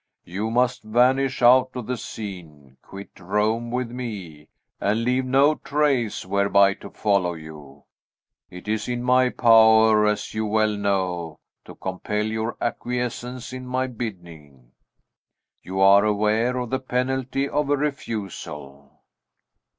[0.25, 4.47] You must vanish out of the scene: quit Rome with me,
[4.79, 7.83] and leave no trace whereby to follow you.
[8.49, 13.85] It is in my power, as you well know, to compel your acquiescence in my
[13.85, 14.71] bidding.
[15.61, 19.03] You are aware of the penalty of a refusal."